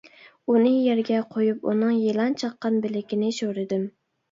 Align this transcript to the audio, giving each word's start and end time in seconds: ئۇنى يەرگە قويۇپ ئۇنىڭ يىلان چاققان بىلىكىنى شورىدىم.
ئۇنى 0.53 0.71
يەرگە 0.75 1.19
قويۇپ 1.35 1.69
ئۇنىڭ 1.69 1.93
يىلان 1.99 2.39
چاققان 2.47 2.83
بىلىكىنى 2.89 3.33
شورىدىم. 3.41 3.89